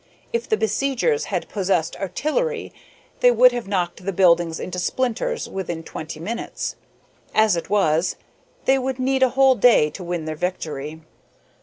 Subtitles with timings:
[0.33, 2.73] If the besiegers had possessed artillery
[3.19, 6.75] they would have knocked the buildings into splinters within twenty minutes.
[7.35, 8.15] As it was,
[8.65, 11.01] they would need a whole day to win their victory.